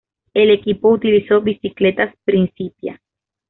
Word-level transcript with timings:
El 0.33 0.49
equipo 0.49 0.89
utilizó 0.89 1.41
bicicletas 1.41 2.15
Principia. 2.25 2.99